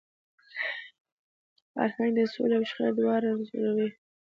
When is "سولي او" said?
2.33-2.63